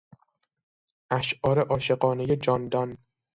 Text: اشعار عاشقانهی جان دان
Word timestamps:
اشعار 1.17 1.57
عاشقانهی 1.69 2.35
جان 2.35 2.61
دان 2.71 2.97